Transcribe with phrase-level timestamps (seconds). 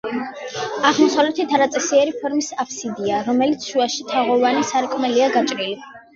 [0.91, 5.71] აღმოსავლეთით არაწესიერი ფორმის აფსიდია, რომლის შუაში თაღოვანი სარკმელია გაჭრილი.